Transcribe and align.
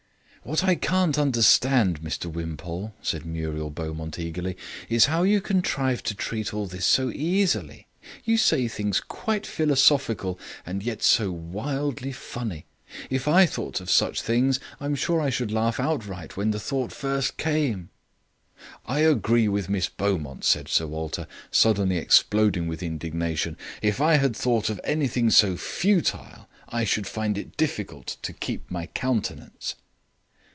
"What 0.43 0.63
I 0.63 0.73
can't 0.73 1.19
understand, 1.19 2.01
Mr 2.01 2.25
Wimpole," 2.25 2.95
said 3.03 3.27
Muriel 3.27 3.69
Beaumont 3.69 4.17
eagerly, 4.17 4.57
"is 4.89 5.05
how 5.05 5.21
you 5.21 5.39
contrive 5.39 6.01
to 6.01 6.15
treat 6.15 6.51
all 6.51 6.65
this 6.65 6.83
so 6.83 7.11
easily. 7.11 7.85
You 8.23 8.39
say 8.39 8.67
things 8.67 9.01
quite 9.01 9.45
philosophical 9.45 10.39
and 10.65 10.81
yet 10.81 11.03
so 11.03 11.31
wildly 11.31 12.11
funny. 12.11 12.65
If 13.11 13.27
I 13.27 13.45
thought 13.45 13.79
of 13.79 13.91
such 13.91 14.23
things, 14.23 14.59
I'm 14.79 14.95
sure 14.95 15.21
I 15.21 15.29
should 15.29 15.51
laugh 15.51 15.79
outright 15.79 16.35
when 16.37 16.49
the 16.49 16.59
thought 16.59 16.91
first 16.91 17.37
came." 17.37 17.89
"I 18.83 19.01
agree 19.01 19.47
with 19.47 19.69
Miss 19.69 19.89
Beaumont," 19.89 20.43
said 20.43 20.67
Sir 20.69 20.87
Walter, 20.87 21.27
suddenly 21.51 21.97
exploding 21.97 22.67
with 22.67 22.81
indignation. 22.81 23.57
"If 23.83 24.01
I 24.01 24.15
had 24.15 24.35
thought 24.35 24.71
of 24.71 24.81
anything 24.85 25.29
so 25.29 25.55
futile, 25.55 26.47
I 26.67 26.83
should 26.83 27.05
find 27.05 27.37
it 27.37 27.57
difficult 27.57 28.17
to 28.23 28.33
keep 28.33 28.71
my 28.71 28.87
countenance." 28.87 29.75